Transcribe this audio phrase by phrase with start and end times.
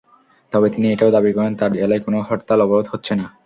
[0.53, 3.25] তবে তিনি এটাও দাবি করেন, তাঁর জেলায় কোনো হরতাল-অবরোধ হচ্ছে না।